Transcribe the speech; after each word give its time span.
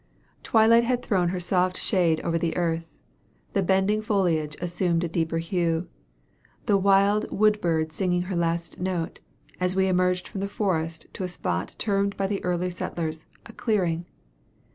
"Twilight 0.41 0.83
had 0.83 1.03
thrown 1.03 1.27
her 1.29 1.39
soft 1.39 1.77
shade 1.77 2.21
over 2.21 2.39
the 2.39 2.57
earth: 2.57 2.87
the 3.53 3.61
bending 3.61 4.01
foliage 4.01 4.55
assumed 4.59 5.03
a 5.03 5.07
deeper 5.07 5.37
hue; 5.37 5.87
the 6.65 6.75
wild 6.75 7.29
wood 7.31 7.61
bird 7.61 7.91
singing 7.91 8.23
her 8.23 8.35
last 8.35 8.79
note, 8.79 9.19
as 9.59 9.75
we 9.75 9.87
emerged 9.87 10.27
from 10.27 10.41
the 10.41 10.47
forest 10.49 11.05
to 11.13 11.23
a 11.23 11.27
spot 11.27 11.75
termed 11.77 12.17
by 12.17 12.25
the 12.25 12.43
early 12.43 12.71
settlers 12.71 13.27
'a 13.45 13.53
clearing.' 13.53 14.07